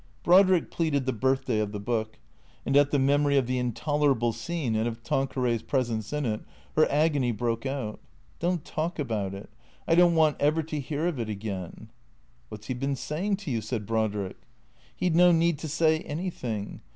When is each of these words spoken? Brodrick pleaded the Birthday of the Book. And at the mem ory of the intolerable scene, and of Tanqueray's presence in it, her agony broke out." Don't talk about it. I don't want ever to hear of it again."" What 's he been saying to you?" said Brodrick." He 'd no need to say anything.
Brodrick 0.23 0.71
pleaded 0.71 1.05
the 1.05 1.13
Birthday 1.13 1.59
of 1.59 1.71
the 1.73 1.79
Book. 1.79 2.17
And 2.65 2.75
at 2.75 2.89
the 2.89 2.97
mem 2.97 3.23
ory 3.23 3.37
of 3.37 3.45
the 3.45 3.59
intolerable 3.59 4.33
scene, 4.33 4.73
and 4.75 4.87
of 4.87 5.03
Tanqueray's 5.03 5.61
presence 5.61 6.11
in 6.11 6.25
it, 6.25 6.41
her 6.75 6.87
agony 6.89 7.31
broke 7.31 7.67
out." 7.67 7.99
Don't 8.39 8.65
talk 8.65 8.97
about 8.97 9.35
it. 9.35 9.51
I 9.87 9.93
don't 9.93 10.15
want 10.15 10.37
ever 10.39 10.63
to 10.63 10.79
hear 10.79 11.05
of 11.05 11.19
it 11.19 11.29
again."" 11.29 11.91
What 12.49 12.63
's 12.63 12.67
he 12.69 12.73
been 12.73 12.95
saying 12.95 13.35
to 13.41 13.51
you?" 13.51 13.61
said 13.61 13.85
Brodrick." 13.85 14.37
He 14.97 15.07
'd 15.07 15.15
no 15.15 15.31
need 15.31 15.59
to 15.59 15.67
say 15.67 15.99
anything. 15.99 16.81